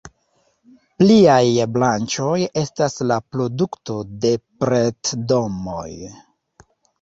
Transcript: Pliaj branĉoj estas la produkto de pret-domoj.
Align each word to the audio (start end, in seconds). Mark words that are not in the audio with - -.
Pliaj 1.01 1.41
branĉoj 1.75 2.37
estas 2.61 2.97
la 3.11 3.19
produkto 3.37 3.99
de 4.25 4.33
pret-domoj. 4.65 5.87